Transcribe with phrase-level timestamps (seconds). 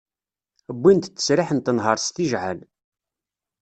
[0.73, 2.59] Wwin-d ttesriḥ n tenhert s tijɛεal.